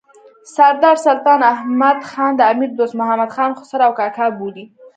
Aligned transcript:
سردار 0.55 0.95
سلطان 1.05 1.39
احمد 1.53 1.99
خان 2.09 2.31
د 2.35 2.41
امیر 2.51 2.69
دوست 2.79 2.95
محمد 2.99 3.29
خان 3.35 3.51
خسر 3.59 3.79
او 3.87 3.91
کاکا 3.99 4.25
بولي. 4.37 4.65